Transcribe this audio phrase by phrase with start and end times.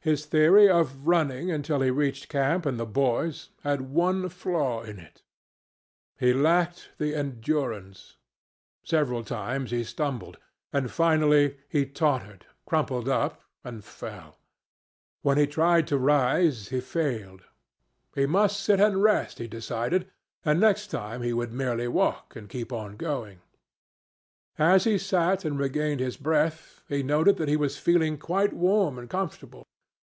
[0.00, 4.98] His theory of running until he reached camp and the boys had one flaw in
[4.98, 5.20] it:
[6.18, 8.16] he lacked the endurance.
[8.82, 10.38] Several times he stumbled,
[10.72, 14.38] and finally he tottered, crumpled up, and fell.
[15.20, 17.42] When he tried to rise, he failed.
[18.14, 20.08] He must sit and rest, he decided,
[20.42, 23.42] and next time he would merely walk and keep on going.
[24.58, 28.98] As he sat and regained his breath, he noted that he was feeling quite warm
[28.98, 29.64] and comfortable.